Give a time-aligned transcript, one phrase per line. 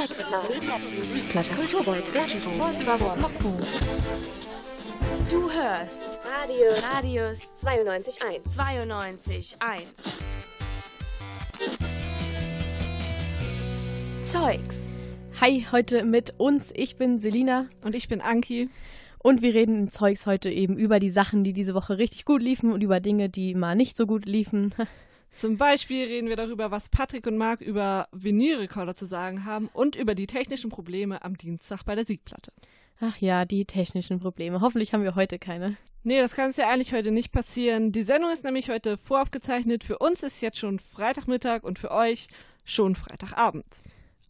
[0.00, 2.04] Musikplatte, Kulturgold,
[5.28, 9.82] Du hörst Radio Radius 92.1 92.1
[14.24, 14.84] Zeugs.
[15.38, 16.72] Hi, heute mit uns.
[16.74, 17.66] Ich bin Selina.
[17.82, 18.70] Und ich bin Anki.
[19.18, 22.40] Und wir reden im Zeugs heute eben über die Sachen, die diese Woche richtig gut
[22.40, 24.74] liefen und über Dinge, die mal nicht so gut liefen.
[25.36, 29.96] Zum Beispiel reden wir darüber, was Patrick und Marc über Vinylrekorder zu sagen haben und
[29.96, 32.52] über die technischen Probleme am Dienstag bei der Siegplatte.
[33.00, 34.60] Ach ja, die technischen Probleme.
[34.60, 35.76] Hoffentlich haben wir heute keine.
[36.02, 37.92] Nee, das kann es ja eigentlich heute nicht passieren.
[37.92, 39.84] Die Sendung ist nämlich heute voraufgezeichnet.
[39.84, 42.28] Für uns ist jetzt schon Freitagmittag und für euch
[42.64, 43.66] schon Freitagabend.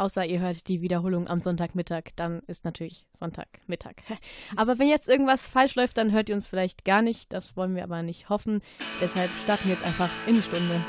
[0.00, 3.96] Außer ihr hört die Wiederholung am Sonntagmittag, dann ist natürlich Sonntagmittag.
[4.56, 7.34] aber wenn jetzt irgendwas falsch läuft, dann hört ihr uns vielleicht gar nicht.
[7.34, 8.62] Das wollen wir aber nicht hoffen.
[8.98, 10.82] Deshalb starten wir jetzt einfach in die Stunde.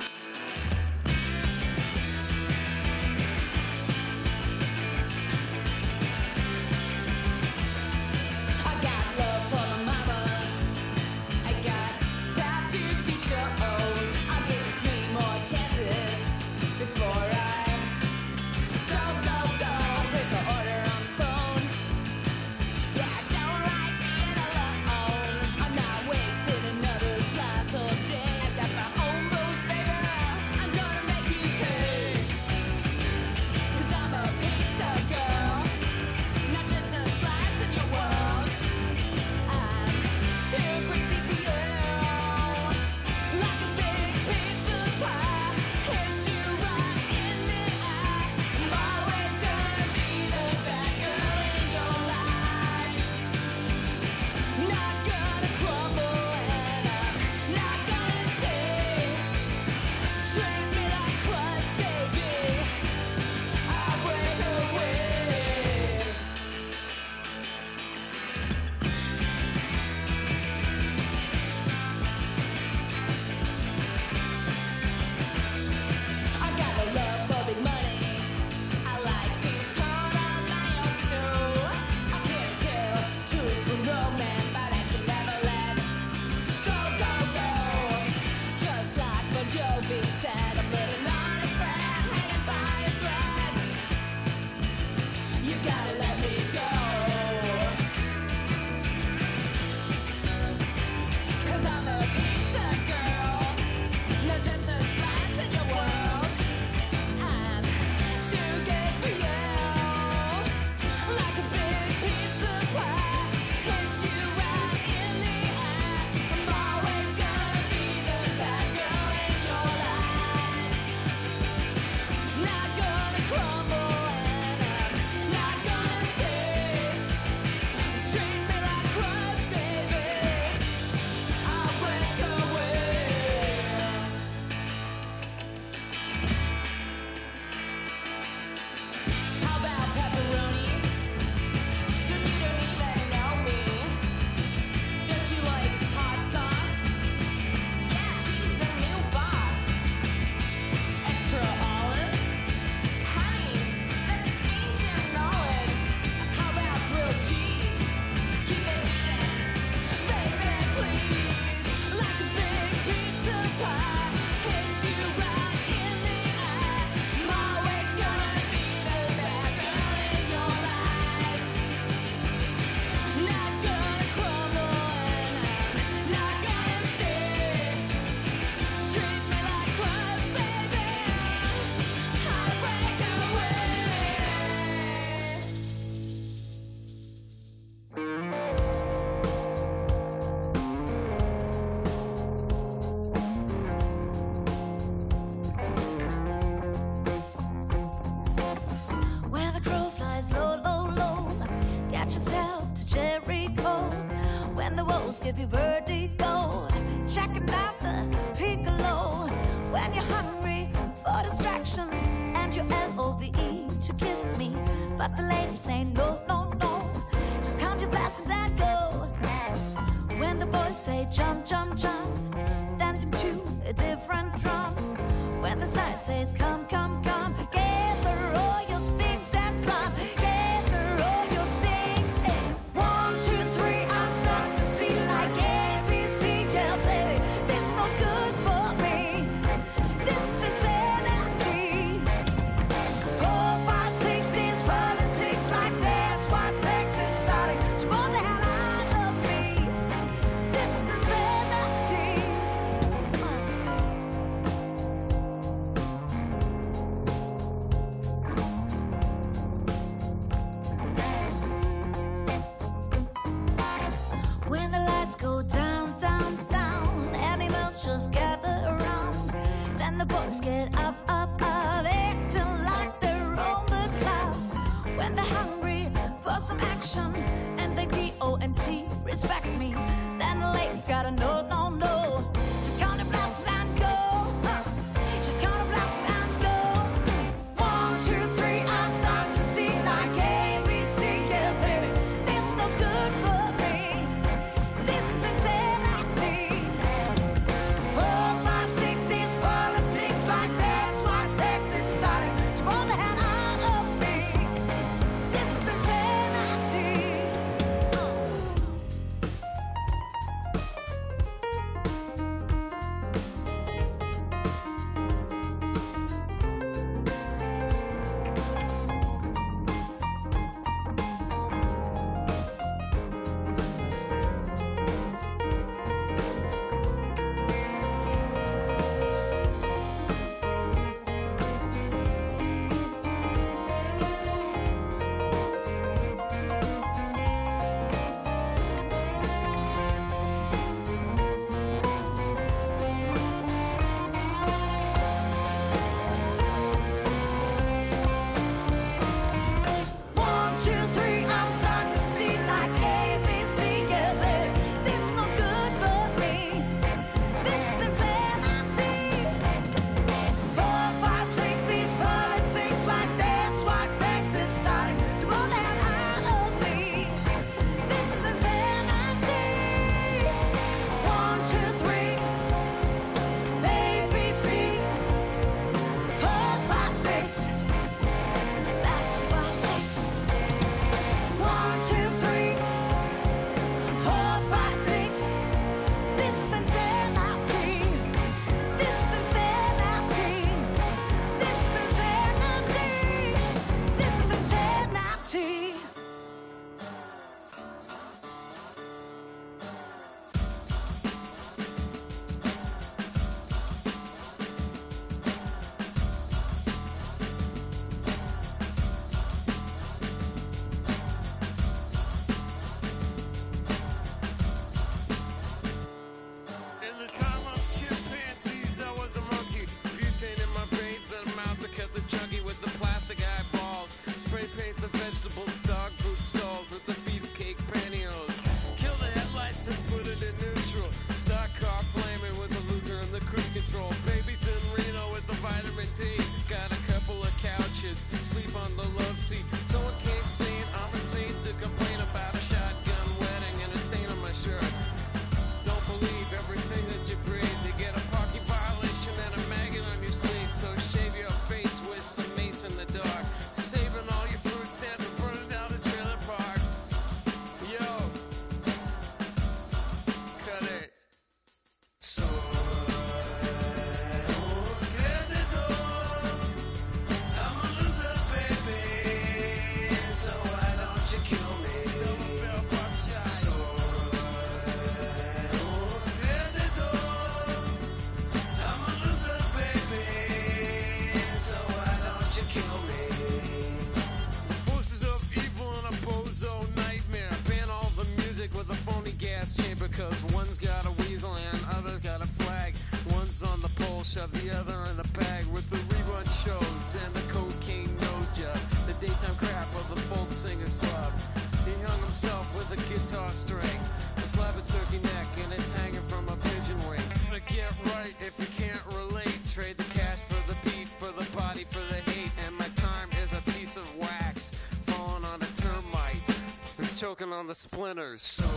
[517.22, 518.51] Who's choking on the splinters.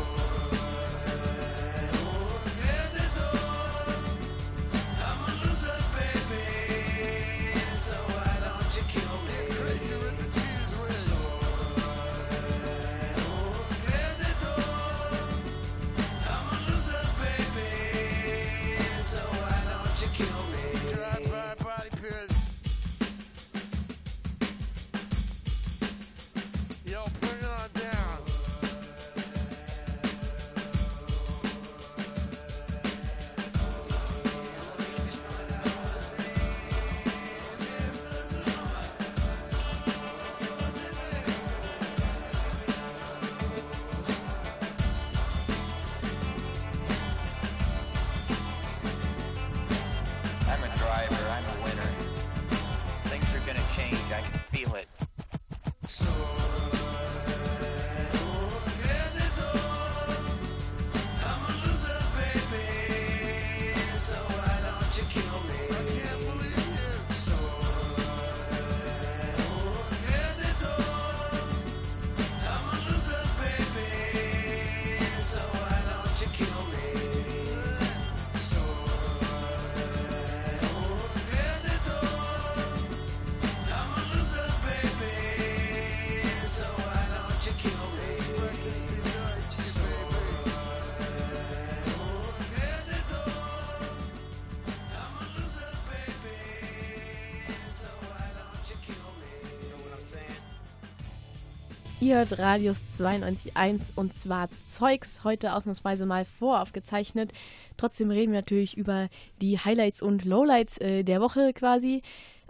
[102.05, 107.33] Ihr hört Radius 92.1 und zwar Zeugs, heute ausnahmsweise mal voraufgezeichnet.
[107.79, 109.09] Trotzdem reden wir natürlich über
[109.41, 112.03] die Highlights und Lowlights äh, der Woche quasi.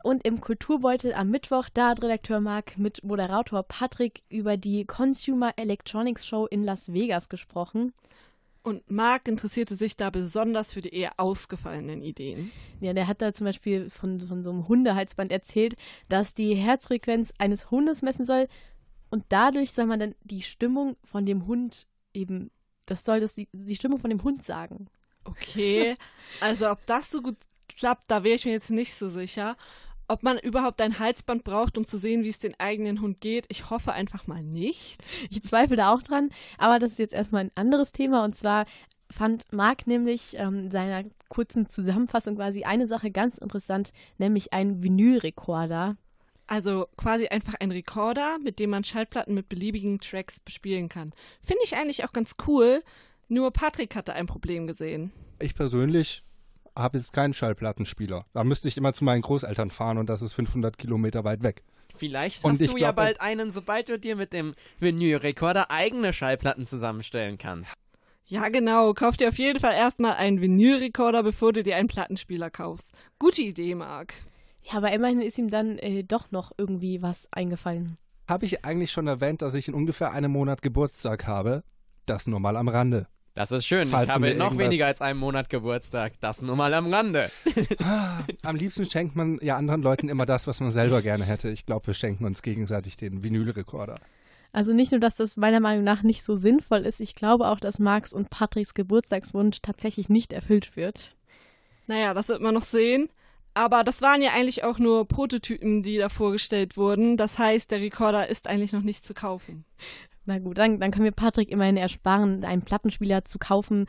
[0.03, 5.53] Und im Kulturbeutel am Mittwoch, da hat Redakteur Marc mit Moderator Patrick über die Consumer
[5.55, 7.93] Electronics Show in Las Vegas gesprochen.
[8.65, 12.51] Und Marc interessierte sich da besonders für die eher ausgefallenen Ideen.
[12.81, 15.77] Ja, der hat da zum Beispiel von, von so einem Hundehalsband erzählt,
[16.09, 18.49] das die Herzfrequenz eines Hundes messen soll.
[19.15, 22.51] Und dadurch soll man dann die Stimmung von dem Hund eben,
[22.85, 24.89] das soll das die, die Stimmung von dem Hund sagen.
[25.23, 25.97] Okay,
[26.41, 27.37] also ob das so gut
[27.69, 29.57] klappt, da wäre ich mir jetzt nicht so sicher.
[30.09, 33.47] Ob man überhaupt ein Halsband braucht, um zu sehen, wie es den eigenen Hund geht,
[33.51, 35.01] ich hoffe einfach mal nicht.
[35.31, 38.25] Ich zweifle da auch dran, aber das ist jetzt erstmal ein anderes Thema.
[38.25, 38.67] Und zwar
[39.13, 44.83] fand Marc nämlich ähm, in seiner kurzen Zusammenfassung quasi eine Sache ganz interessant, nämlich einen
[44.83, 45.97] Vinylrekorder.
[46.47, 51.13] Also quasi einfach ein Rekorder, mit dem man Schallplatten mit beliebigen Tracks bespielen kann.
[51.43, 52.83] Finde ich eigentlich auch ganz cool.
[53.29, 55.11] Nur Patrick hatte ein Problem gesehen.
[55.41, 56.23] Ich persönlich
[56.77, 58.27] habe jetzt keinen Schallplattenspieler.
[58.35, 61.63] Da müsste ich immer zu meinen Großeltern fahren und das ist 500 Kilometer weit weg.
[61.97, 66.13] Vielleicht Und hast du ja glaube- bald einen, sobald du dir mit dem Vinylrekorder eigene
[66.13, 67.73] Schallplatten zusammenstellen kannst.
[68.27, 68.93] Ja, genau.
[68.95, 72.91] Kauf dir auf jeden Fall erstmal einen Vinylrekorder, bevor du dir einen Plattenspieler kaufst.
[73.19, 74.15] Gute Idee, Marc.
[74.65, 77.97] Ja, aber immerhin ist ihm dann äh, doch noch irgendwie was eingefallen.
[78.29, 81.63] Habe ich eigentlich schon erwähnt, dass ich in ungefähr einem Monat Geburtstag habe?
[82.07, 83.07] Das nur mal am Rande.
[83.35, 83.89] Das ist schön.
[83.89, 86.13] Falls ich habe noch irgendwas- weniger als einen Monat Geburtstag.
[86.21, 87.31] Das nur mal am Rande.
[88.43, 91.51] Am liebsten schenkt man ja anderen Leuten immer das, was man selber gerne hätte.
[91.51, 93.99] Ich glaube, wir schenken uns gegenseitig den Vinylrekorder.
[94.53, 97.59] Also nicht nur, dass das meiner Meinung nach nicht so sinnvoll ist, ich glaube auch,
[97.59, 101.17] dass Marks und Patricks Geburtstagswunsch tatsächlich nicht erfüllt wird.
[101.89, 103.09] Naja, das wird man noch sehen.
[103.55, 107.17] Aber das waren ja eigentlich auch nur Prototypen, die da vorgestellt wurden.
[107.17, 109.65] Das heißt, der Rekorder ist eigentlich noch nicht zu kaufen.
[110.27, 113.87] Na gut, dann, dann können wir Patrick immerhin ersparen, einen Plattenspieler zu kaufen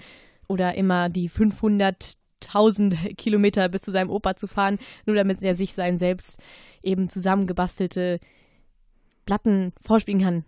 [0.48, 5.74] oder immer die 500.000 Kilometer bis zu seinem Opa zu fahren, nur damit er sich
[5.74, 6.40] sein selbst
[6.84, 8.20] eben zusammengebastelte
[9.26, 10.46] Platten vorspielen kann.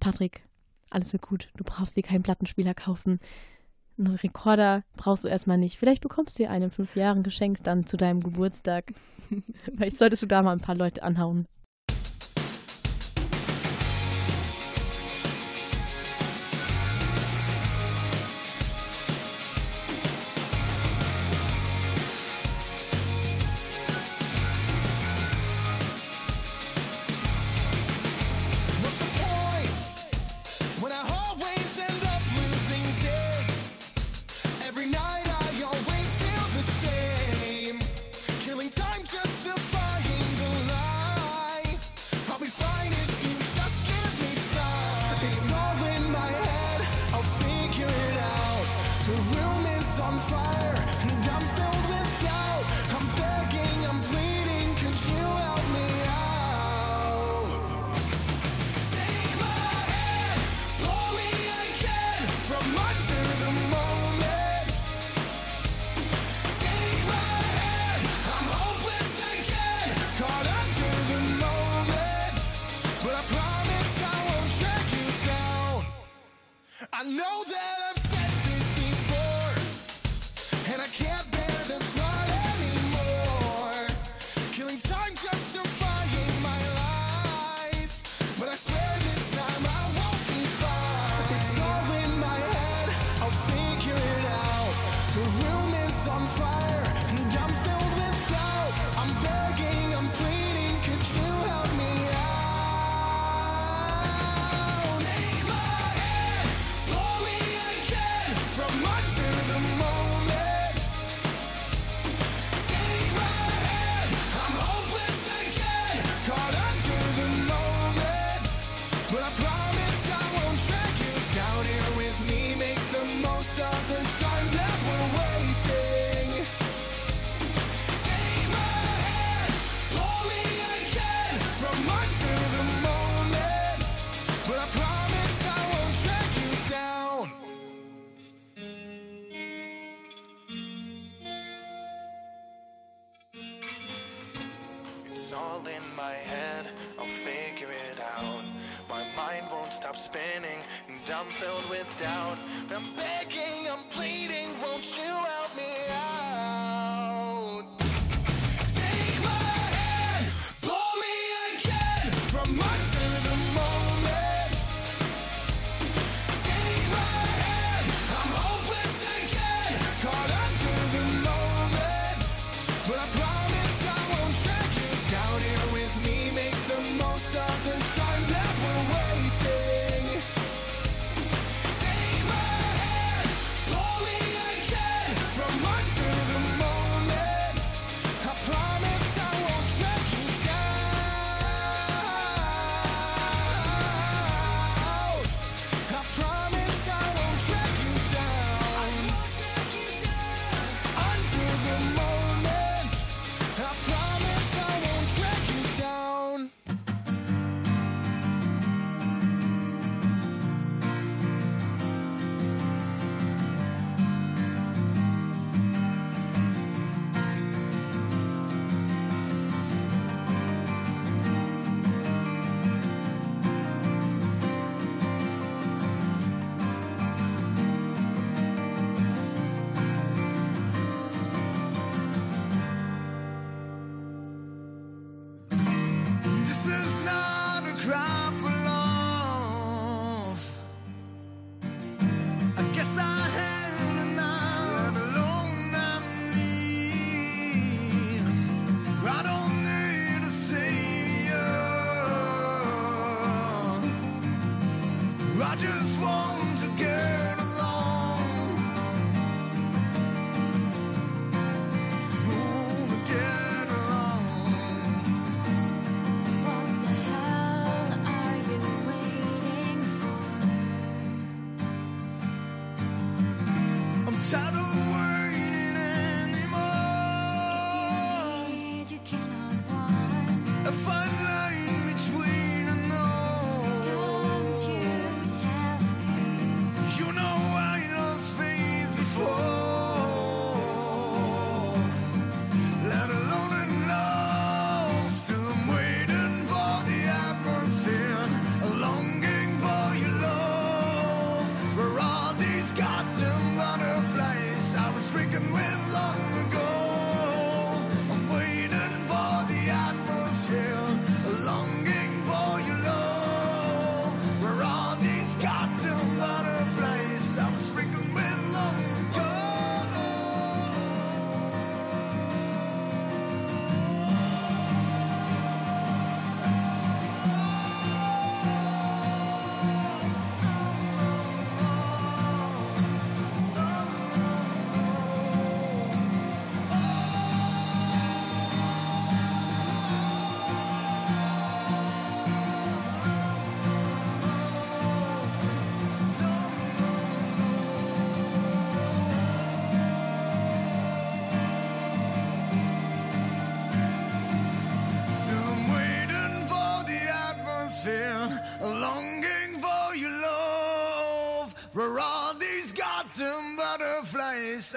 [0.00, 0.42] Patrick,
[0.90, 1.48] alles wird gut.
[1.56, 3.20] Du brauchst dir keinen Plattenspieler kaufen.
[3.98, 5.78] Einen Rekorder brauchst du erstmal nicht.
[5.78, 8.92] Vielleicht bekommst du dir einen in fünf Jahren geschenkt, dann zu deinem Geburtstag.
[9.76, 11.46] Vielleicht solltest du da mal ein paar Leute anhauen.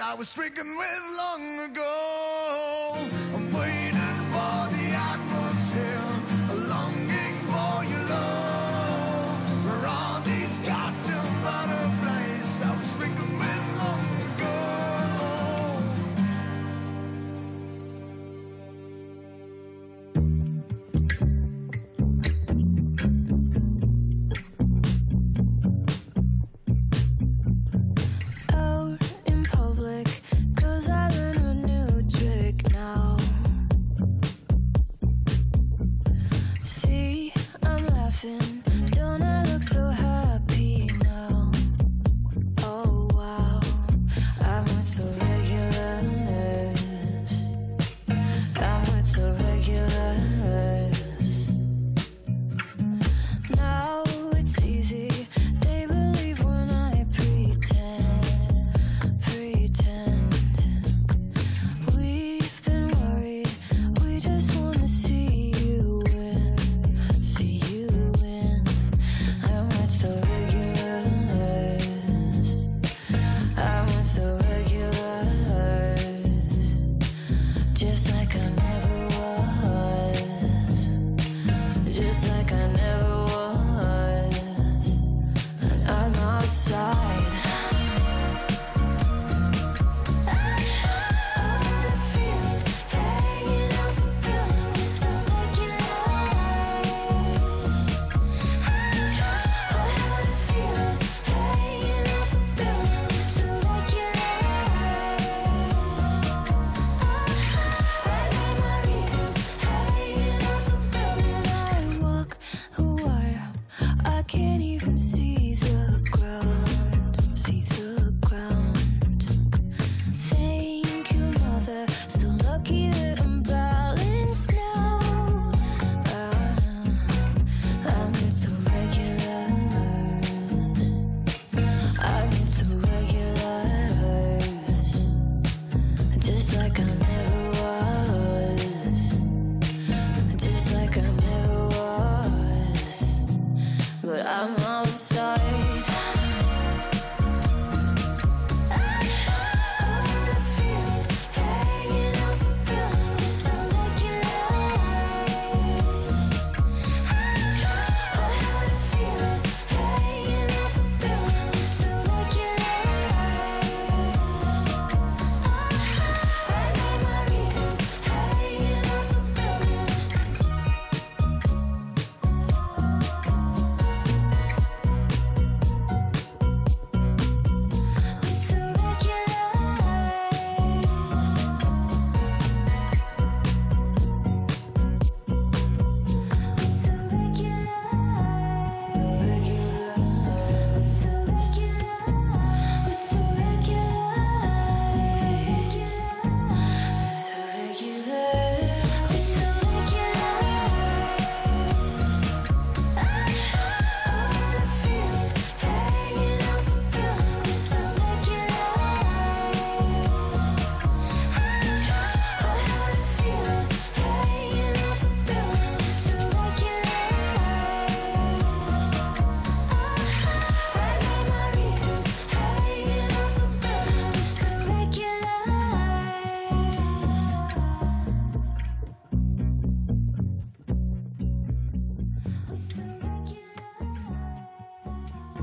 [0.08, 2.85] I was stricken with long ago.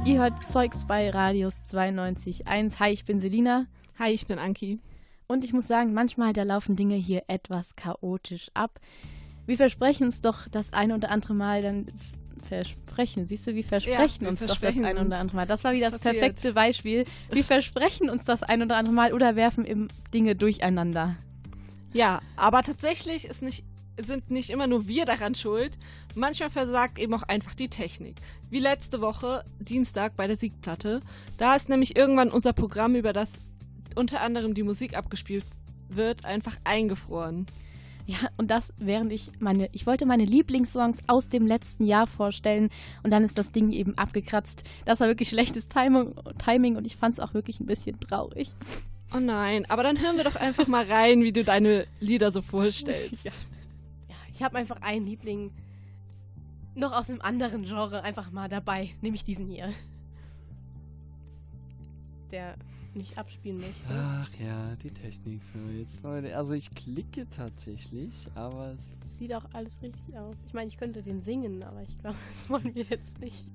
[0.05, 2.77] Ihr hört Zeugs bei Radius 92.1.
[2.79, 3.67] Hi, ich bin Selina.
[3.97, 4.79] Hi, ich bin Anki.
[5.27, 8.81] Und ich muss sagen, manchmal da laufen Dinge hier etwas chaotisch ab.
[9.45, 11.85] Wir versprechen uns doch das eine oder andere Mal dann
[12.43, 13.27] versprechen.
[13.27, 15.07] Siehst du, wir versprechen wir uns versprechen doch das eine uns.
[15.07, 15.47] oder andere Mal.
[15.47, 17.05] Das war wieder Das das perfekte Beispiel.
[17.31, 21.15] Wir versprechen uns das ein oder andere Mal oder werfen eben Dinge durcheinander.
[21.93, 23.63] Ja, aber tatsächlich ist nicht,
[24.01, 25.77] sind nicht immer nur wir daran schuld.
[26.15, 28.15] Manchmal versagt eben auch einfach die Technik.
[28.49, 31.01] Wie letzte Woche, Dienstag bei der Siegplatte.
[31.37, 33.31] Da ist nämlich irgendwann unser Programm, über das
[33.95, 35.45] unter anderem die Musik abgespielt
[35.89, 37.45] wird, einfach eingefroren.
[38.05, 42.69] Ja, und das während ich meine, ich wollte meine Lieblingssongs aus dem letzten Jahr vorstellen
[43.01, 44.63] und dann ist das Ding eben abgekratzt.
[44.85, 48.53] Das war wirklich schlechtes Timing, Timing und ich fand es auch wirklich ein bisschen traurig.
[49.15, 52.41] Oh nein, aber dann hören wir doch einfach mal rein, wie du deine Lieder so
[52.41, 53.23] vorstellst.
[53.25, 53.31] Ja.
[54.33, 55.51] Ich habe einfach einen Liebling
[56.75, 59.73] noch aus einem anderen Genre einfach mal dabei, nämlich diesen hier.
[62.31, 62.55] Der
[62.95, 63.87] nicht abspielen möchte.
[63.89, 65.41] Ach ja, die Technik.
[65.53, 66.35] So, jetzt, Leute.
[66.35, 70.35] Also ich klicke tatsächlich, aber es Sieht auch alles richtig aus.
[70.47, 73.45] Ich meine, ich könnte den singen, aber ich glaube, das wollen wir jetzt nicht.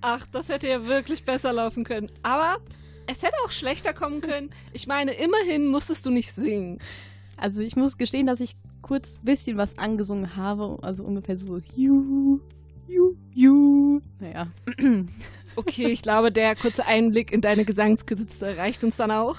[0.00, 2.10] Ach, das hätte ja wirklich besser laufen können.
[2.22, 2.58] Aber
[3.06, 4.50] es hätte auch schlechter kommen können.
[4.72, 6.78] Ich meine, immerhin musstest du nicht singen.
[7.36, 10.78] Also ich muss gestehen, dass ich kurz ein bisschen was angesungen habe.
[10.82, 12.40] Also ungefähr so You,
[12.86, 14.00] You, You.
[14.18, 14.48] Naja.
[15.56, 19.36] Okay, ich glaube, der kurze Einblick in deine Gesangskünste reicht uns dann auch.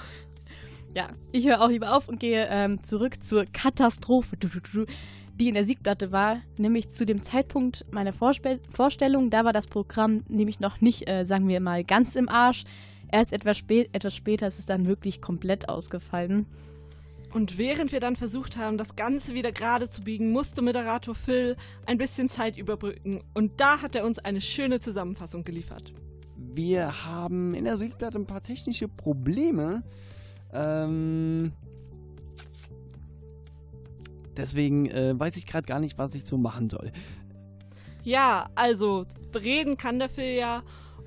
[0.94, 4.36] Ja, ich höre auch lieber auf und gehe ähm, zurück zur Katastrophe,
[5.40, 6.42] die in der Siegplatte war.
[6.58, 9.30] Nämlich zu dem Zeitpunkt meiner Vorspel Vorstellung.
[9.30, 12.64] Da war das Programm nämlich noch nicht, äh, sagen wir mal, ganz im Arsch.
[13.10, 16.46] Erst etwas, spä etwas später ist es dann wirklich komplett ausgefallen.
[17.32, 21.56] Und während wir dann versucht haben, das Ganze wieder gerade zu biegen, musste Moderator Phil
[21.86, 23.22] ein bisschen Zeit überbrücken.
[23.32, 25.94] Und da hat er uns eine schöne Zusammenfassung geliefert.
[26.36, 29.82] Wir haben in der Siegplatte ein paar technische Probleme.
[30.52, 31.52] Ähm,
[34.36, 36.92] deswegen äh, weiß ich gerade gar nicht, was ich so machen soll.
[38.02, 40.62] Ja, also reden kann der Phil ja.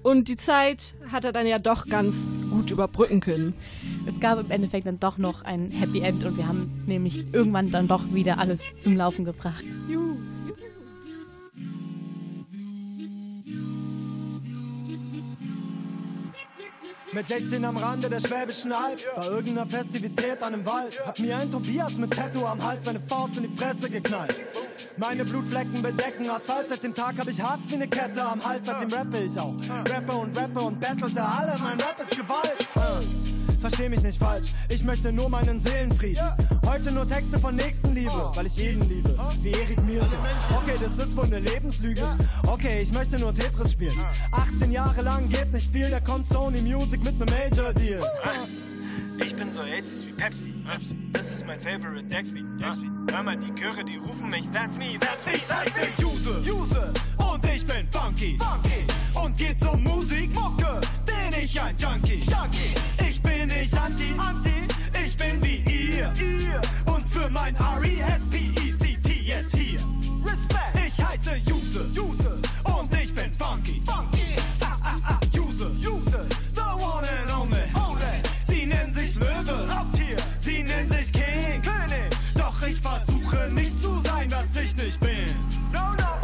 [0.05, 2.13] Und die Zeit hat er dann ja doch ganz
[2.51, 3.55] gut überbrücken können.
[4.05, 7.71] Es gab im Endeffekt dann doch noch ein Happy End und wir haben nämlich irgendwann
[7.71, 9.63] dann doch wieder alles zum Laufen gebracht.
[9.89, 10.15] Juhu.
[17.15, 21.37] Mit 16 am Rande der Schwäbischen Alb, bei irgendeiner Festivität an einem Wald, hat mir
[21.37, 24.35] ein Tobias mit Tattoo am Hals seine Faust in die Fresse geknallt.
[24.97, 28.65] Meine Blutflecken bedecken Asphalt, seit dem Tag hab ich Hass wie ne Kette am Hals,
[28.65, 29.55] seitdem rappe ich auch.
[29.89, 33.24] Rappe und rappe und battlete alle, mein Rap ist Gewalt.
[33.67, 36.23] Versteh mich nicht falsch, ich möchte nur meinen Seelenfrieden.
[36.67, 40.15] Heute nur Texte von Nächstenliebe, weil ich jeden liebe, wie Erik Mielke.
[40.55, 42.03] Okay, das ist wohl ne Lebenslüge.
[42.45, 43.99] Okay, ich möchte nur Tetris spielen.
[44.31, 48.03] 18 Jahre lang geht nicht viel, da kommt Sony Music mit nem Major Deal.
[49.25, 50.53] Ich bin so AIDS wie Pepsi.
[51.11, 52.45] Das ist mein favorite Dexby.
[53.11, 55.37] Hör mal, die Chöre, die rufen mich, that's me, that's me.
[55.37, 58.37] Ich heiße Juse, Juse und ich bin funky.
[58.37, 58.85] funky.
[59.19, 62.21] Und geht um Musik, Mucke, bin ich ein Junkie.
[62.25, 62.94] Junkie.
[63.61, 66.11] Ich bin nicht anti, anti, ich bin wie ihr.
[66.19, 66.61] ihr.
[66.85, 69.79] Und für mein R-E-S-P-E-C-T jetzt hier.
[70.25, 70.85] Respect.
[70.85, 73.81] Ich heiße Juse, Juse und ich bin funky.
[73.85, 74.35] funky.
[74.61, 77.63] Ah, ah, ah, Juse, Juse, the one and only.
[77.75, 78.21] only.
[78.45, 80.17] Sie nennen sich Löwe, Haupttier.
[80.39, 82.11] Sie nennen sich King, König.
[82.35, 85.33] Doch ich versuche nicht zu sein, was ich nicht bin.
[85.71, 86.19] No, no.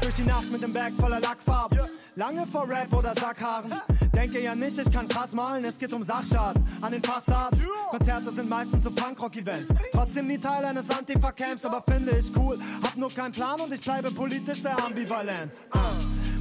[0.00, 1.80] Durch die Nacht mit dem Bag voller Lackfarben.
[2.18, 3.70] Lange vor Rap oder Sackhaaren.
[4.14, 6.66] Denke ja nicht, ich kann krass malen, es geht um Sachschaden.
[6.80, 7.60] An den Fassaden.
[7.90, 9.74] Konzerte sind meistens so Punkrock-Events.
[9.92, 12.58] Trotzdem nie Teil eines Antifa-Camps, aber finde ich cool.
[12.82, 15.52] Hab nur keinen Plan und ich bleibe politisch sehr ambivalent.
[15.74, 15.78] Uh.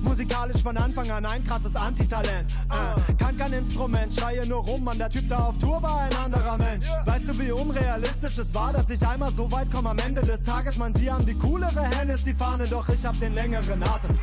[0.02, 2.54] Musikalisch von Anfang an ein krasses Antitalent.
[2.70, 6.16] Äh, kann kein Instrument, schreie nur rum, man, der Typ da auf Tour war ein
[6.16, 6.86] anderer Mensch.
[7.06, 10.42] Weißt du, wie unrealistisch es war, dass ich einmal so weit komme am Ende des
[10.46, 10.78] Tages?
[10.78, 14.18] Man, sie haben die coolere Hennessy-Fahne, doch ich hab den längeren Atem.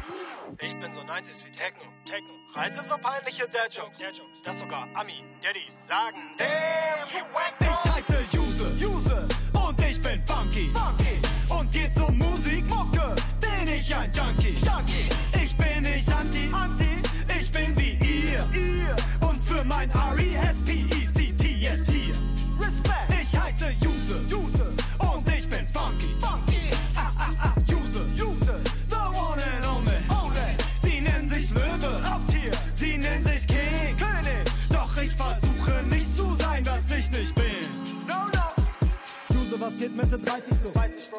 [0.61, 2.35] Ich bin so 90s wie Techno, Techno.
[2.55, 3.99] Reise so peinliche Dad-Jokes,
[4.45, 9.29] dass sogar Ami-Daddies sagen, damn, you wack Ich heiße Juse, Juse.
[9.55, 11.19] Und ich bin funky, funky.
[11.49, 15.09] Und geht um Musik, Mucke, bin ich ein Junkie, Junkie.
[15.43, 16.82] Ich bin nicht anti, anti,
[39.73, 40.71] Was geht Mitte 30 so?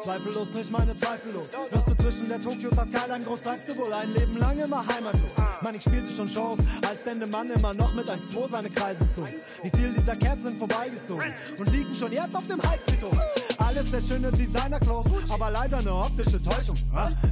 [0.04, 1.48] Zweifellos nicht meine Zweifellos.
[1.72, 4.56] Wirst du zwischen der Tokyo und der Skyline groß, bleibst du wohl ein Leben lang
[4.60, 5.32] immer heimatlos.
[5.60, 9.10] Mann, ich spielte schon Shows, als denn der Mann immer noch mit 1-2 seine Kreise
[9.10, 9.26] zog.
[9.62, 13.18] Wie viel dieser Cats sind vorbeigezogen und liegen schon jetzt auf dem Halbfriedhof.
[13.58, 16.76] Alles sehr schöne Designer-Clothes, aber leider eine optische Täuschung.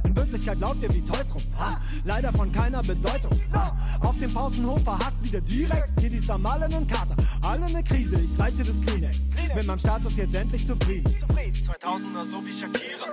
[0.03, 1.43] In Wirklichkeit lauft ihr wie Toys rum.
[2.03, 3.39] Leider von keiner Bedeutung.
[4.01, 5.95] Auf dem Pausenhof verhasst wieder Direx.
[5.95, 8.19] Kiddies haben alle einen Kater, alle eine Krise.
[8.19, 9.17] Ich reiche das Kleenex.
[9.55, 11.12] Mit meinem Status jetzt endlich zufrieden.
[11.19, 13.07] 2000er so wie Shakira.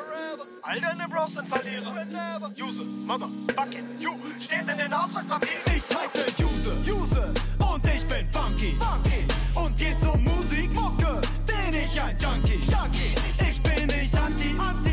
[0.62, 2.06] All deine Bros sind Verlierer.
[2.54, 4.18] Juse, Motherfucking you.
[4.38, 5.62] Steht in den Ausweispapieren.
[5.66, 7.34] Ich heiße Juse, Juse.
[7.58, 9.58] Und ich bin funky, funky.
[9.58, 11.20] Und geht um Musik, Mucke.
[11.46, 13.14] Bin ich ein Junkie, Junkie.
[13.50, 14.89] Ich bin nicht anti, anti.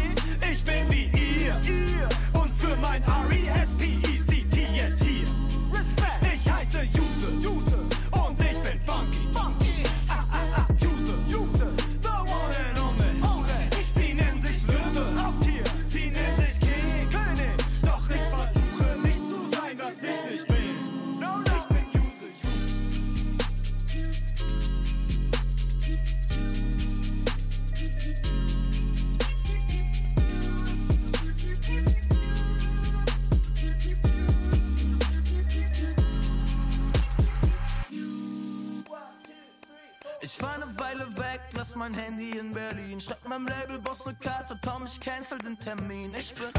[44.98, 46.14] Ich cancel den Termin.
[46.16, 46.50] Ich bin.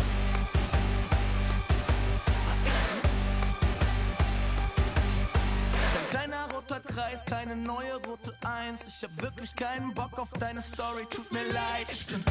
[5.95, 8.87] Kein kleiner roter Kreis, keine neue rote Eins.
[8.87, 11.87] Ich hab wirklich keinen Bock auf deine Story, tut mir leid.
[11.91, 12.17] Ich bin.
[12.17, 12.25] Und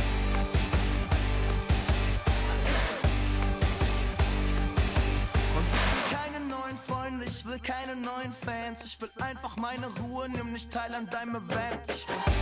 [5.74, 8.84] ich will keine neuen Freunde, ich will keine neuen Fans.
[8.86, 11.82] Ich will einfach meine Ruhe, nimm nicht teil an deinem Event.
[11.90, 12.37] Ich will.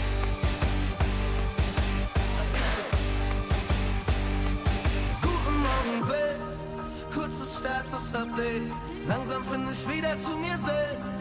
[7.66, 8.72] Status-Update.
[9.08, 11.12] Langsam finde ich wieder zu mir selbst.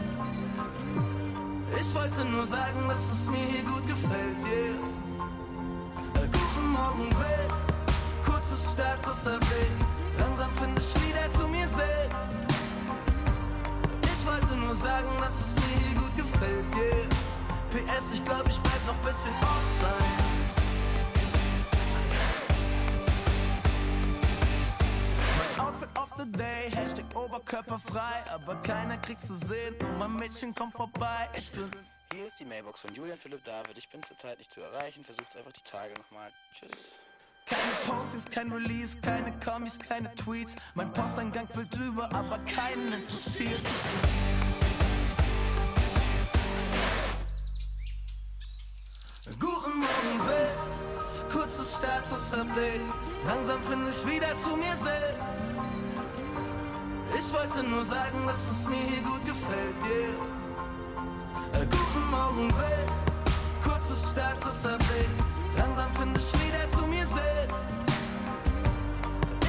[1.79, 4.75] Ich wollte nur sagen, dass es mir hier gut gefällt, yeah.
[6.21, 7.55] Äh, Guten Morgen, Welt.
[8.23, 9.77] Kurzes Status-Update.
[10.19, 12.19] Langsam finde ich wieder zu mir selbst.
[14.03, 17.07] Ich wollte nur sagen, dass es mir hier gut gefällt, yeah.
[17.71, 20.34] PS, ich glaube, ich bleib noch bisschen offline.
[25.97, 31.29] Of the Day, Hashtag Oberkörperfrei, aber keiner kriegt zu sehen und mein Mädchen kommt vorbei.
[31.37, 31.69] Ich bin.
[32.13, 33.77] Hier ist die Mailbox von Julian Philipp David.
[33.77, 35.03] Ich bin zurzeit nicht zu erreichen.
[35.03, 36.31] Versucht einfach die Tage nochmal.
[36.53, 36.71] Tschüss.
[37.45, 40.55] Keine Postings, kein Release, keine Kommis, keine Tweets.
[40.73, 43.61] Mein Posteingang füllt drüber, aber keinen interessiert.
[49.39, 51.31] Guten Morgen, Welt.
[51.31, 52.81] Kurzes Status-Update.
[53.27, 55.54] Langsam finde ich wieder zu mir selbst.
[57.17, 61.61] Ich wollte nur sagen, dass es mir gut gefällt, yeah.
[61.61, 62.91] Äh, Guten Morgen, Welt.
[63.63, 65.15] Kurzes Status-Update.
[65.55, 67.57] Langsam finde ich wieder zu mir selbst.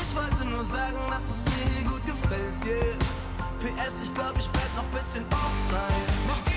[0.00, 2.96] Ich wollte nur sagen, dass es mir gut gefällt, yeah.
[3.58, 6.55] PS, ich glaube, ich bleib noch bisschen offline.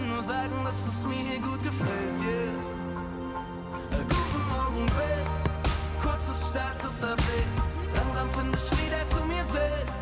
[0.00, 2.52] Wollte nur sagen, dass es mir hier gut gefällt, yeah.
[3.98, 5.30] Äh, Guten Morgen, Welt.
[6.02, 7.52] Kurzes Status-Update.
[7.94, 9.94] Langsam finde ich wieder zu mir selbst.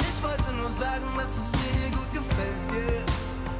[0.00, 3.04] Ich wollte nur sagen, dass es mir hier gut gefällt, yeah.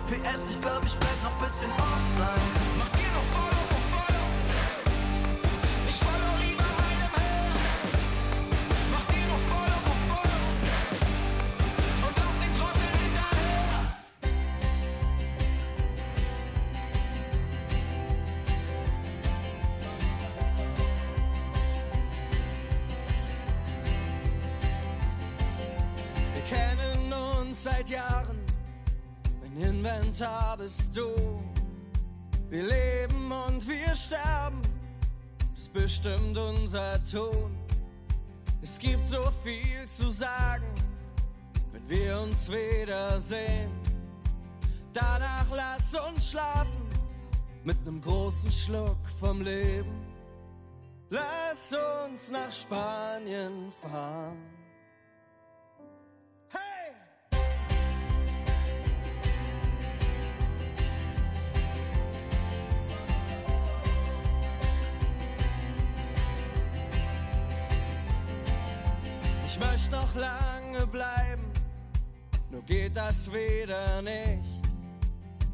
[0.08, 2.69] PS, ich glaube, ich bleib noch bisschen offline.
[30.70, 31.42] Bist du.
[32.48, 34.62] Wir leben und wir sterben,
[35.52, 37.56] das bestimmt unser Ton.
[38.62, 40.72] Es gibt so viel zu sagen,
[41.72, 43.72] wenn wir uns wiedersehen.
[44.92, 46.87] Danach lass uns schlafen,
[47.64, 50.06] mit nem großen Schluck vom Leben.
[51.09, 54.38] Lass uns nach Spanien fahren.
[69.90, 71.50] Noch lange bleiben,
[72.50, 74.62] nur geht das wieder nicht.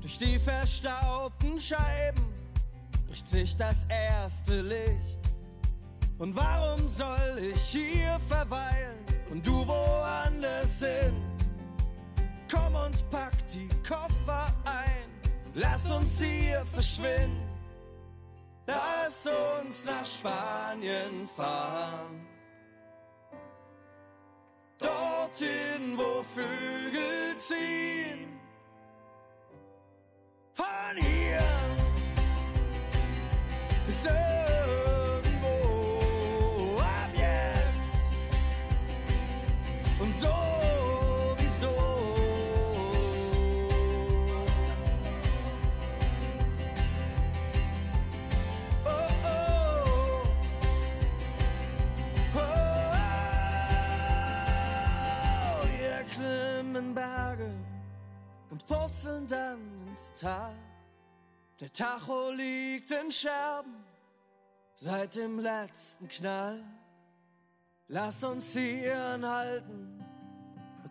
[0.00, 2.22] Durch die verstaubten Scheiben
[3.06, 5.20] bricht sich das erste Licht.
[6.18, 8.98] Und warum soll ich hier verweilen
[9.30, 11.14] und du woanders hin?
[12.50, 15.08] Komm und pack die Koffer ein,
[15.54, 17.42] lass uns hier verschwinden.
[18.66, 22.35] Lass uns nach Spanien fahren.
[24.78, 28.40] Dorthin, wo Vögel ziehen.
[30.52, 31.38] Von hier
[33.86, 34.06] bis
[58.66, 60.54] purzeln dann ins Tal.
[61.60, 63.84] Der Tacho liegt in Scherben
[64.74, 66.62] seit dem letzten Knall.
[67.88, 70.04] Lass uns hier anhalten,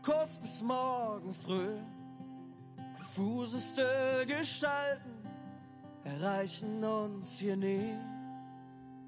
[0.02, 1.78] kurz bis morgen früh.
[2.98, 5.16] Diffuseste Gestalten
[6.04, 7.96] erreichen uns hier nie.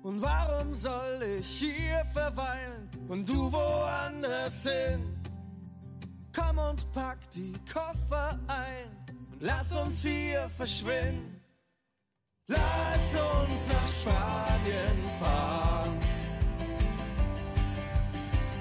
[0.04, 5.17] Und warum soll ich hier verweilen und du woanders hin?
[6.38, 11.42] Komm und pack die Koffer ein und lass uns hier verschwinden.
[12.48, 15.98] Lass uns nach Spanien fahren.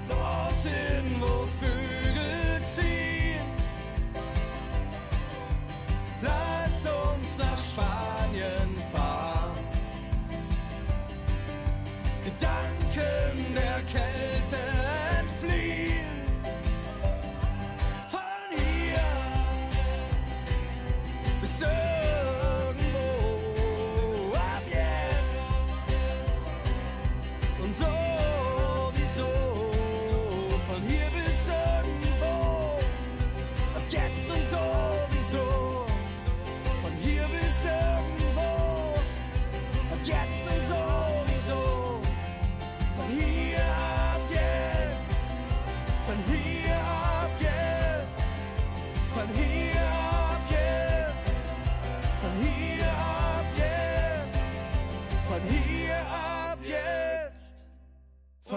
[0.09, 3.45] Dorthin, wo Vögel ziehen.
[6.23, 9.57] Lass uns nach Spanien fahren.
[12.25, 15.06] Gedanken der Kälte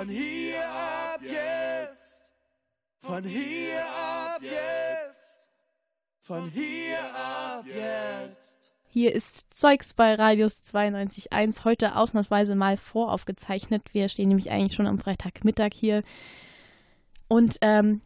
[0.01, 2.33] Von hier ab jetzt.
[3.01, 5.41] Von hier ab jetzt.
[6.21, 8.73] Von hier ab jetzt.
[8.89, 13.93] Hier ist Zeugs bei Radius 92.1, heute ausnahmsweise mal voraufgezeichnet.
[13.93, 16.03] Wir stehen nämlich eigentlich schon am Freitagmittag hier.
[17.29, 18.01] Und ähm,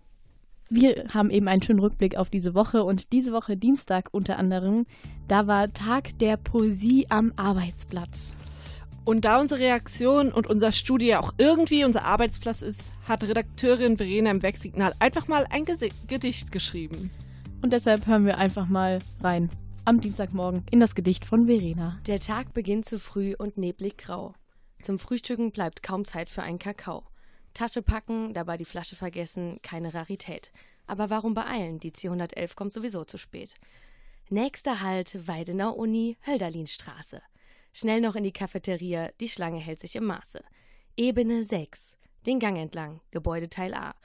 [0.69, 2.83] wir haben eben einen schönen Rückblick auf diese Woche.
[2.83, 4.85] Und diese Woche, Dienstag unter anderem,
[5.29, 8.35] da war Tag der Poesie am Arbeitsplatz.
[9.05, 13.99] Und da unsere Reaktion und unser Studio ja auch irgendwie unser Arbeitsplatz ist, hat Redakteurin
[13.99, 15.67] Verena im Wegsignal einfach mal ein
[16.07, 17.11] Gedicht geschrieben.
[17.61, 19.51] Und deshalb hören wir einfach mal rein
[19.85, 22.01] am Dienstagmorgen in das Gedicht von Verena.
[22.07, 24.33] Der Tag beginnt zu früh und neblig grau.
[24.81, 27.05] Zum Frühstücken bleibt kaum Zeit für einen Kakao.
[27.53, 30.51] Tasche packen, dabei die Flasche vergessen, keine Rarität.
[30.87, 31.79] Aber warum beeilen?
[31.79, 33.55] Die C111 kommt sowieso zu spät.
[34.31, 37.21] Nächster Halt Weidenau Uni, Hölderlinstraße.
[37.77, 40.45] Schnell noch in die Cafeteria, die Schlange hält sich im Maße.
[40.97, 43.97] Ebene 6, den Gang entlang, Gebäudeteil A.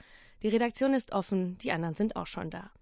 [0.42, 2.72] Die Redaktion ist offen, die anderen sind auch schon da.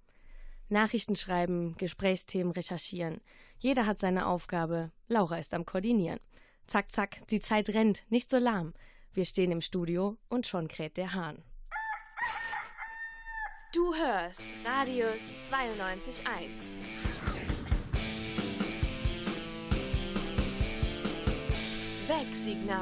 [0.70, 3.20] Nachrichten schreiben, Gesprächsthemen recherchieren.
[3.58, 4.90] Jeder hat seine Aufgabe.
[5.08, 6.20] Laura ist am Koordinieren.
[6.66, 8.72] Zack, zack, die Zeit rennt, nicht so lahm.
[9.12, 11.42] Wir stehen im Studio und schon kräht der Hahn.
[13.74, 15.20] Du hörst Radius
[15.50, 16.97] 92.1.
[22.08, 22.78] Wegsignal.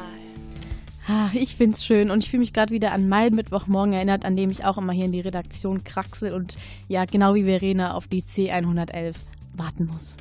[1.08, 4.36] Ah, ich find's schön und ich fühle mich gerade wieder an meinen Mittwochmorgen erinnert, an
[4.36, 6.56] dem ich auch immer hier in die Redaktion kraxel und
[6.88, 9.14] ja, genau wie Verena auf die C111
[9.54, 10.16] warten muss.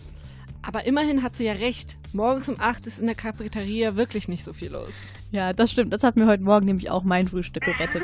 [0.63, 1.95] Aber immerhin hat sie ja recht.
[2.13, 4.93] Morgens um 8 ist in der Cafeteria wirklich nicht so viel los.
[5.31, 5.93] Ja, das stimmt.
[5.93, 8.03] Das hat mir heute Morgen nämlich auch mein Frühstück gerettet.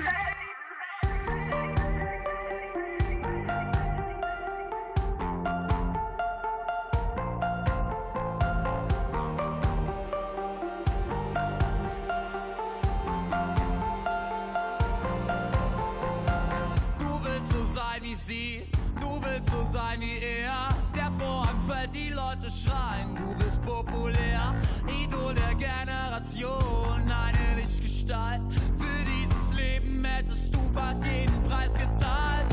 [22.61, 24.55] Schreien, du bist populär.
[24.87, 28.41] Idol der Generation, eine Lichtgestalt.
[28.77, 32.47] Für dieses Leben hättest du fast jeden Preis gezahlt.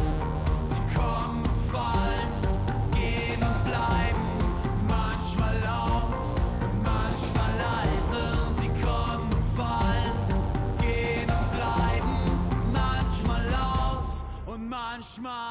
[0.64, 2.30] Sie kommen und fallen,
[2.92, 4.24] gehen und bleiben.
[4.88, 6.24] Manchmal laut,
[6.82, 8.22] manchmal leise.
[8.60, 10.12] Sie kommen und fallen,
[10.80, 12.16] gehen und bleiben.
[12.72, 14.12] Manchmal laut
[14.46, 15.47] und manchmal.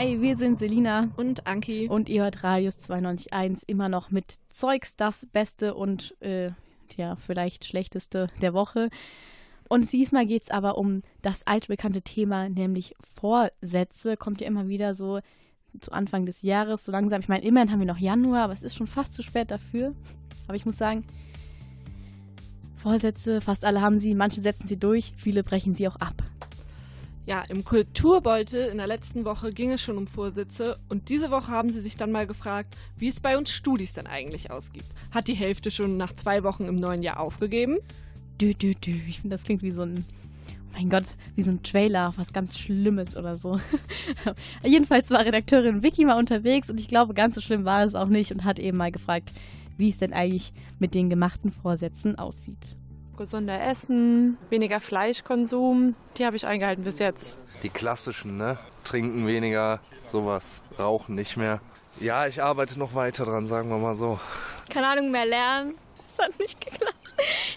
[0.00, 4.94] Hi, wir sind Selina und Anki und ihr hört Radius 92.1 immer noch mit Zeugs
[4.94, 6.52] das Beste und äh,
[6.96, 8.90] ja, vielleicht Schlechteste der Woche.
[9.68, 14.16] Und diesmal geht es aber um das altbekannte Thema, nämlich Vorsätze.
[14.16, 15.18] Kommt ja immer wieder so
[15.80, 17.20] zu Anfang des Jahres, so langsam.
[17.20, 19.96] Ich meine, immerhin haben wir noch Januar, aber es ist schon fast zu spät dafür.
[20.46, 21.04] Aber ich muss sagen,
[22.76, 26.22] Vorsätze, fast alle haben sie, manche setzen sie durch, viele brechen sie auch ab.
[27.28, 31.48] Ja, im Kulturbeutel in der letzten Woche ging es schon um Vorsätze und diese Woche
[31.48, 34.86] haben sie sich dann mal gefragt, wie es bei uns Studis denn eigentlich ausgeht.
[35.10, 37.80] Hat die Hälfte schon nach zwei Wochen im neuen Jahr aufgegeben?
[38.40, 38.92] Dü, dü, dü.
[39.06, 40.06] Ich finde, das klingt wie so ein,
[40.48, 41.04] oh mein Gott,
[41.34, 43.60] wie so ein Trailer, was ganz Schlimmes oder so.
[44.64, 48.08] Jedenfalls war Redakteurin Vicky mal unterwegs und ich glaube, ganz so schlimm war es auch
[48.08, 49.32] nicht und hat eben mal gefragt,
[49.76, 52.77] wie es denn eigentlich mit den gemachten Vorsätzen aussieht.
[53.18, 57.40] Gesunder Essen, weniger Fleischkonsum, die habe ich eingehalten bis jetzt.
[57.64, 58.58] Die klassischen, ne?
[58.84, 60.62] Trinken weniger, sowas.
[60.78, 61.60] Rauchen nicht mehr.
[62.00, 64.20] Ja, ich arbeite noch weiter dran, sagen wir mal so.
[64.70, 65.74] Keine Ahnung, mehr lernen.
[66.06, 66.94] Das hat nicht geklappt.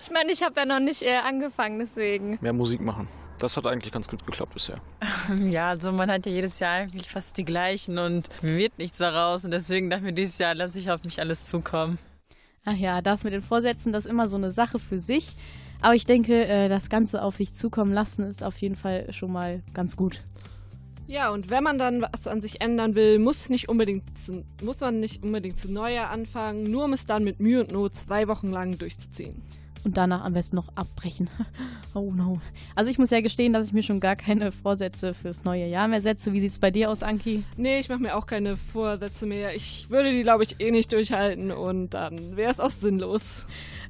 [0.02, 2.40] Ich meine, ich habe ja noch nicht äh, angefangen, deswegen.
[2.42, 3.08] Mehr Musik machen.
[3.38, 4.78] Das hat eigentlich ganz gut geklappt bisher.
[5.50, 9.46] Ja, also man hat ja jedes Jahr eigentlich fast die gleichen und wird nichts daraus.
[9.46, 12.00] Und deswegen dachte ich mir, dieses Jahr lasse ich auf mich alles zukommen.
[12.64, 15.36] Ach ja, das mit den Vorsätzen, das ist immer so eine Sache für sich.
[15.82, 19.32] Aber ich denke, äh, das Ganze auf sich zukommen lassen ist auf jeden Fall schon
[19.32, 20.22] mal ganz gut.
[21.08, 24.80] Ja, und wenn man dann was an sich ändern will, muss, nicht unbedingt zu, muss
[24.80, 28.28] man nicht unbedingt zu Neujahr anfangen, nur um es dann mit Mühe und Not zwei
[28.28, 29.42] Wochen lang durchzuziehen.
[29.84, 31.30] Und danach am besten noch abbrechen.
[31.96, 32.40] oh no.
[32.76, 35.88] Also ich muss ja gestehen, dass ich mir schon gar keine Vorsätze fürs neue Jahr
[35.88, 36.34] mehr setze.
[36.34, 37.44] Wie sieht es bei dir aus, Anki?
[37.58, 39.56] Nee, ich mache mir auch keine Vorsätze mehr.
[39.56, 43.46] Ich würde die, glaube ich, eh nicht durchhalten und dann wäre es auch sinnlos.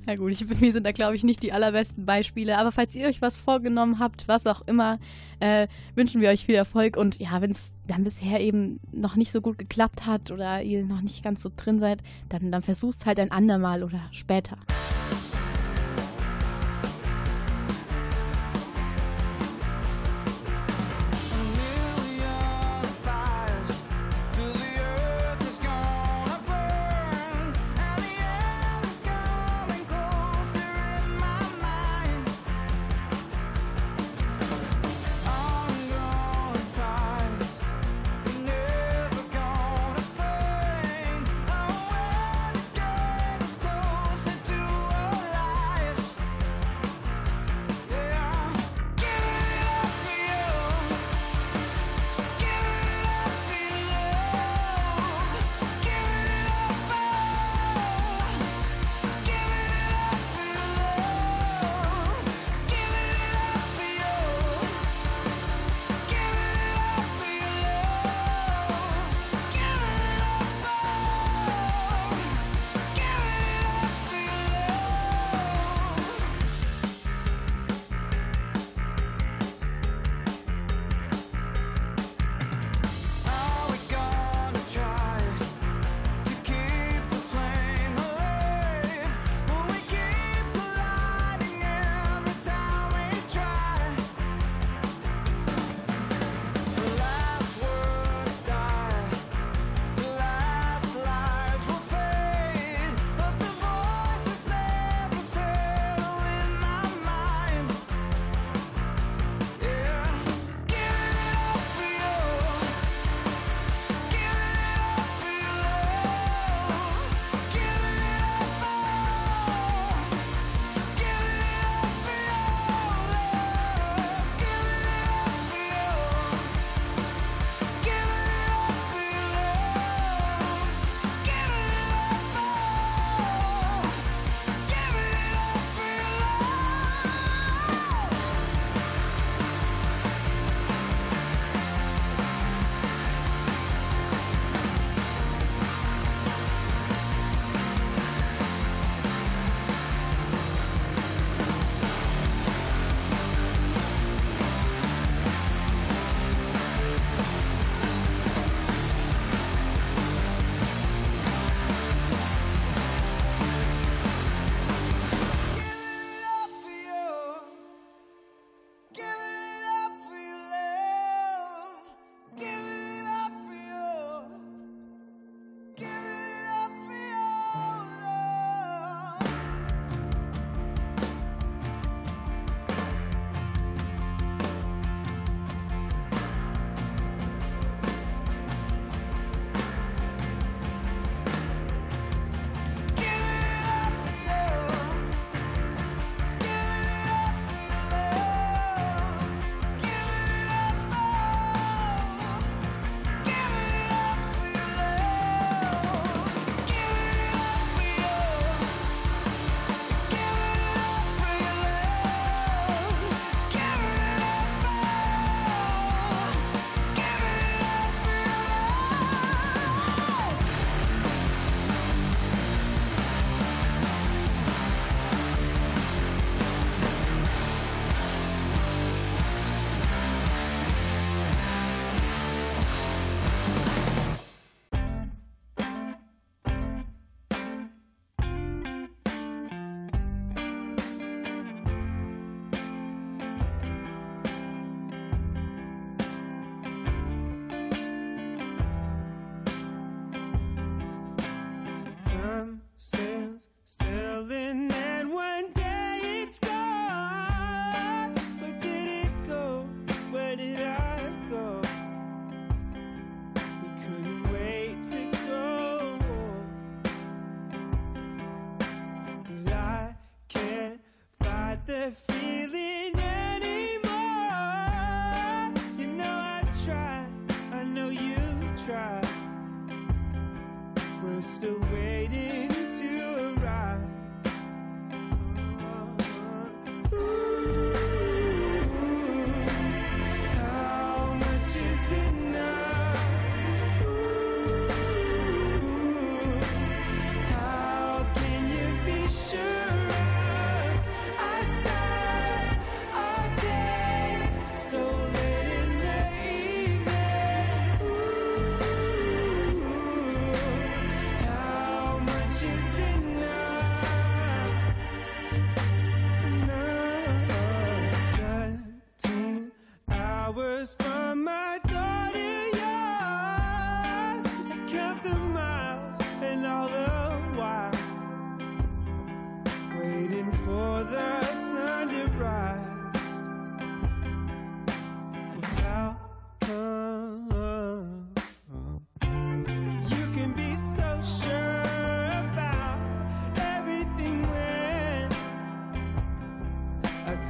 [0.08, 2.58] Ja gut, ich, mir sind da, glaube ich, nicht die allerbesten Beispiele.
[2.58, 4.98] Aber falls ihr euch was vorgenommen habt, was auch immer,
[5.40, 6.98] äh, wünschen wir euch viel Erfolg.
[6.98, 10.86] Und ja, wenn es dann bisher eben noch nicht so gut geklappt hat oder ihr
[10.86, 14.58] noch nicht ganz so drin seid, dann, dann versucht es halt ein andermal oder später.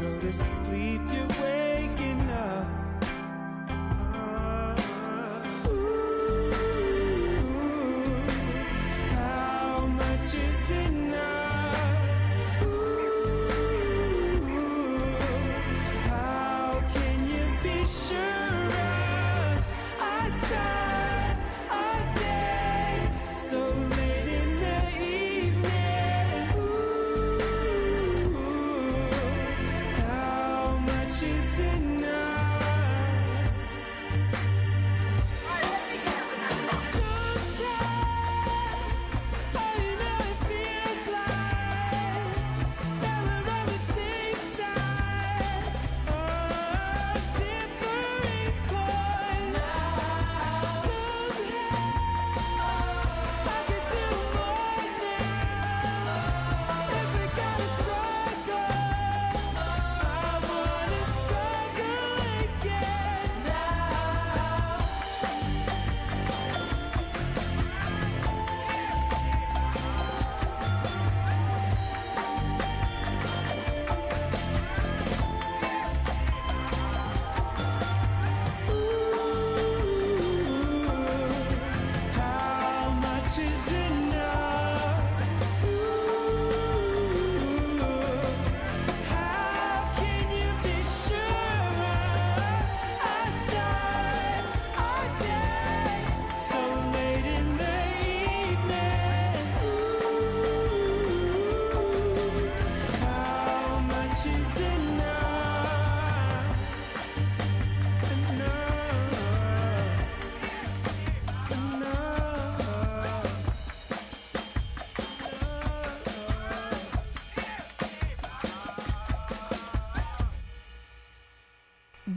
[0.01, 1.01] Go to sleep?
[1.13, 2.90] You're waking up.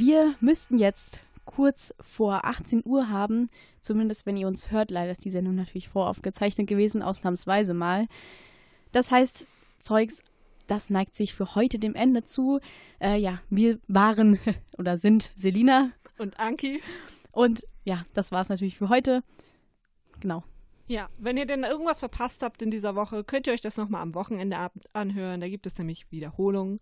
[0.06, 3.48] Wir müssten jetzt kurz vor 18 Uhr haben,
[3.80, 4.90] zumindest wenn ihr uns hört.
[4.90, 8.06] Leider ist die Sendung natürlich voraufgezeichnet gewesen, ausnahmsweise mal.
[8.92, 9.46] Das heißt,
[9.78, 10.22] Zeugs,
[10.66, 12.60] das neigt sich für heute dem Ende zu.
[13.00, 14.38] Äh, ja, wir waren
[14.76, 16.82] oder sind Selina und Anki.
[17.32, 19.22] Und ja, das war es natürlich für heute.
[20.20, 20.44] Genau.
[20.86, 24.02] Ja, wenn ihr denn irgendwas verpasst habt in dieser Woche, könnt ihr euch das nochmal
[24.02, 25.40] am Wochenende anhören.
[25.40, 26.78] Da gibt es nämlich Wiederholungen.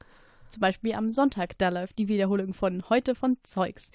[0.52, 3.90] Zum Beispiel am Sonntag, da läuft die Wiederholung von heute von Zeugs.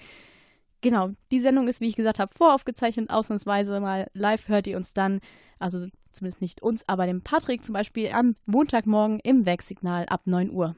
[0.80, 4.92] Genau, die Sendung ist, wie ich gesagt habe, voraufgezeichnet, ausnahmsweise mal live hört ihr uns
[4.92, 5.20] dann,
[5.60, 10.50] also zumindest nicht uns, aber dem Patrick zum Beispiel am Montagmorgen im Wegsignal ab 9
[10.50, 10.74] Uhr.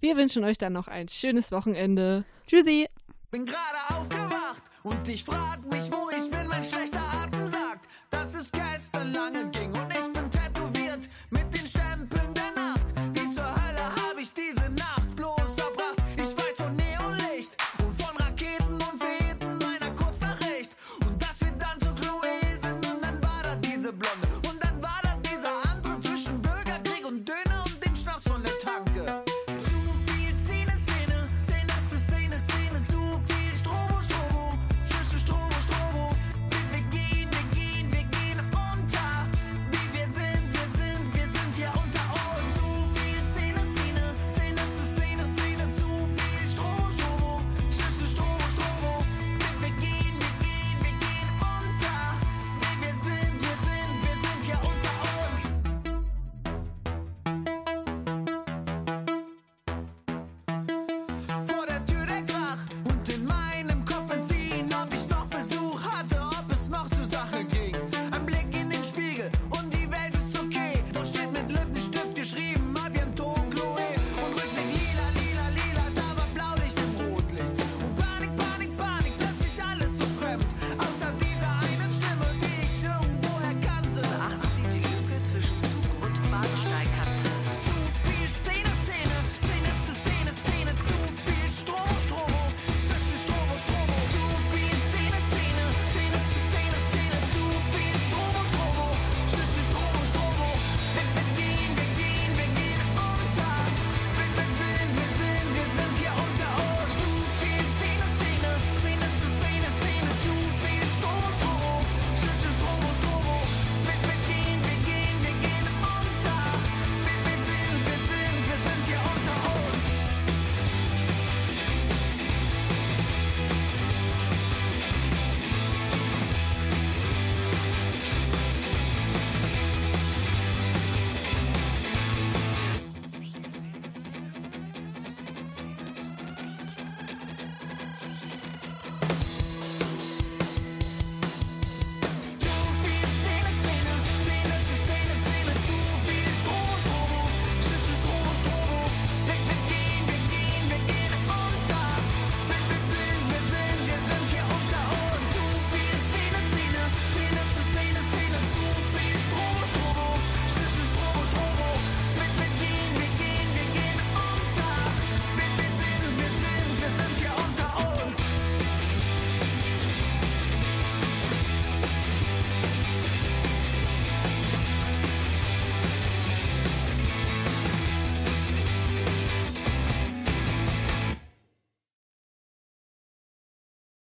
[0.00, 2.24] Wir wünschen euch dann noch ein schönes Wochenende.
[2.48, 2.88] Tschüssi!
[3.30, 6.91] Bin gerade aufgewacht und ich frag mich, wo ich bin, wenn schlechter